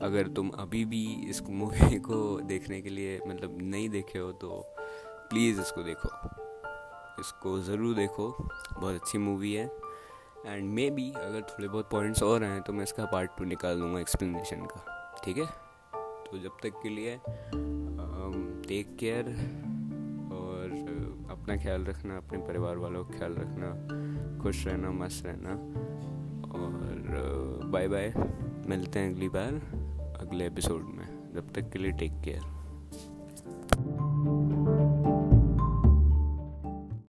अगर 0.01 0.27
तुम 0.27 0.49
अभी 0.49 0.85
भी 0.85 1.05
इस 1.29 1.41
मूवी 1.49 1.99
को 2.09 2.39
देखने 2.41 2.81
के 2.81 2.89
लिए 2.89 3.19
मतलब 3.27 3.57
नहीं 3.61 3.89
देखे 3.89 4.19
हो 4.19 4.31
तो 4.31 4.65
प्लीज़ 5.29 5.61
इसको 5.61 5.83
देखो। 5.83 6.09
इसको 7.19 7.59
ज़रूर 7.59 7.95
देखो। 7.95 8.47
बहुत 8.79 8.95
अच्छी 8.95 9.17
मूवी 9.17 9.53
है। 9.53 9.65
एंड 10.45 10.73
मे 10.73 10.89
बी 10.89 11.11
अगर 11.11 11.41
थोड़े 11.41 11.67
बहुत 11.67 11.89
पॉइंट्स 11.89 12.23
और 12.23 12.43
हैं 12.43 12.61
तो 12.61 12.73
मैं 12.73 12.83
इसका 12.83 13.05
पार्ट 13.05 13.31
टू 13.37 13.43
निकाल 13.43 13.79
दूँगा 13.79 13.99
एक्सप्लेनेशन 13.99 14.55
का। 14.55 15.13
ठीक 15.25 15.37
है? 15.37 15.45
तो 16.31 16.37
जब 16.37 16.57
तक 16.63 16.79
के 16.83 16.89
लिए 16.89 17.19
टेक 18.67 18.95
केयर 18.99 19.25
और 20.33 20.71
अपना 21.31 21.57
ख्याल 21.57 21.85
रखना, 21.85 22.17
अपने 22.17 22.37
परिवार 22.37 22.77
वालों 22.77 23.05
का 23.05 23.17
ख्याल 23.17 23.33
रखना, 23.33 23.69
खुश 24.43 24.67
रहना, 24.67 24.91
मस्त 24.91 25.25
रहना। 25.25 25.55
और 26.55 27.61
बाय 27.65 27.87
बाय 27.87 28.13
मिलते 28.67 28.99
हैं 28.99 29.11
अगली 29.11 29.29
बार, 29.29 29.53
अगले 30.21 30.47
एपिसोड 30.47 30.81
में. 30.81 31.33
जब 31.33 31.51
तक 31.51 31.69
के 31.69 31.79
लिए 31.79 31.91
टेक 31.91 32.21
केयर 32.23 32.60